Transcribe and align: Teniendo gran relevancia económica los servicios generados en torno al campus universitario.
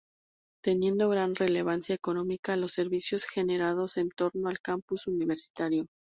Teniendo 0.63 1.09
gran 1.09 1.35
relevancia 1.35 1.93
económica 1.93 2.55
los 2.57 2.71
servicios 2.71 3.23
generados 3.25 3.97
en 3.97 4.09
torno 4.09 4.49
al 4.49 4.59
campus 4.59 5.05
universitario. 5.05 5.85